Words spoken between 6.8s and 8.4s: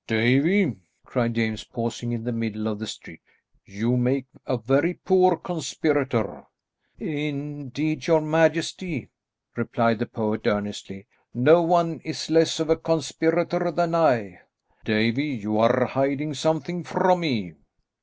"Indeed, your